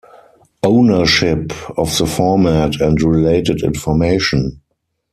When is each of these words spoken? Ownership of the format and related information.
Ownership 0.63 1.53
of 1.77 1.95
the 1.99 2.07
format 2.07 2.81
and 2.81 2.99
related 3.03 3.61
information. 3.61 4.59